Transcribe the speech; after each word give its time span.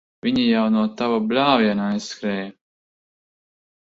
Viņi 0.27 0.45
jau 0.45 0.61
no 0.75 0.85
tava 1.01 1.19
bļāviena 1.33 1.91
aizskrēja. 1.93 2.51